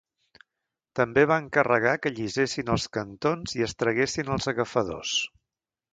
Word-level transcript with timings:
També 0.99 1.25
va 1.31 1.37
encarregar 1.41 1.93
que 2.05 2.11
allisessin 2.13 2.73
els 2.77 2.89
cantons 2.99 3.55
i 3.61 3.65
es 3.69 3.77
traguessin 3.83 4.37
els 4.37 4.53
agafadors. 4.53 5.17